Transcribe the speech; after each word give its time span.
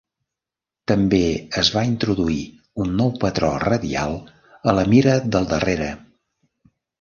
També 0.91 1.17
es 1.61 1.69
va 1.75 1.83
introduir 1.89 2.37
un 2.85 2.95
nou 3.01 3.11
patró 3.25 3.51
radial 3.65 4.17
a 4.73 4.77
la 4.79 4.87
mira 4.95 5.15
del 5.37 5.47
darrere. 5.55 5.93